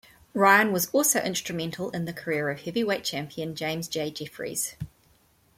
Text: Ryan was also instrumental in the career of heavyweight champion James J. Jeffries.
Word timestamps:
Ryan 0.33 0.71
was 0.71 0.87
also 0.93 1.19
instrumental 1.19 1.91
in 1.91 2.05
the 2.05 2.11
career 2.11 2.49
of 2.49 2.61
heavyweight 2.61 3.03
champion 3.03 3.53
James 3.55 3.87
J. 3.87 4.09
Jeffries. 4.09 4.75